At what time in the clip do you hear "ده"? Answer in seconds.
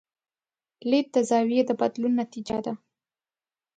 2.65-2.73